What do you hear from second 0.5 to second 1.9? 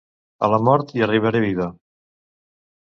la mort hi arribaré viva.